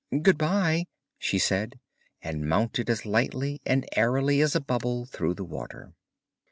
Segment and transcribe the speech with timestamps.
[0.23, 0.85] 'Good bye,'
[1.19, 1.79] she said,
[2.23, 5.93] and mounted as lightly and airily as a bubble through the water.